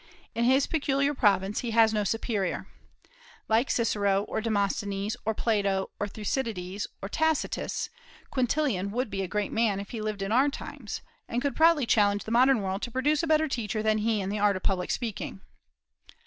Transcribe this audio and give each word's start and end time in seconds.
In 0.33 0.45
his 0.45 0.65
peculiar 0.65 1.13
province 1.13 1.59
he 1.59 1.69
has 1.77 1.91
had 1.91 1.95
no 1.95 2.03
superior. 2.03 2.65
Like 3.47 3.69
Cicero 3.69 4.23
or 4.23 4.41
Demosthenes 4.41 5.15
or 5.27 5.35
Plato 5.35 5.91
or 5.99 6.07
Thucydides 6.07 6.87
or 7.03 7.07
Tacitus, 7.07 7.91
Quintilian 8.31 8.89
would 8.89 9.11
be 9.11 9.21
a 9.21 9.27
great 9.27 9.51
man 9.51 9.79
if 9.79 9.91
he 9.91 10.01
lived 10.01 10.23
in 10.23 10.31
our 10.31 10.49
times, 10.49 11.01
and 11.29 11.39
could 11.39 11.55
proudly 11.55 11.85
challenge 11.85 12.23
the 12.23 12.31
modern 12.31 12.63
world 12.63 12.81
to 12.81 12.89
produce 12.91 13.21
a 13.21 13.27
better 13.27 13.47
teacher 13.47 13.83
than 13.83 13.99
he 13.99 14.21
in 14.21 14.29
the 14.29 14.39
art 14.39 14.55
of 14.55 14.63
public 14.63 14.89
speaking. 14.89 15.41